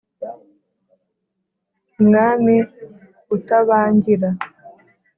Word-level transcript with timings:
umwami 1.99 2.55
utabangira 3.35 4.29